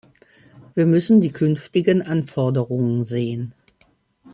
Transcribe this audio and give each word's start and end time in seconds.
Wir 0.73 0.87
müssen 0.87 1.21
die 1.21 1.31
künftigen 1.31 2.01
Anforderungen 2.01 3.03
sehen. 3.03 3.53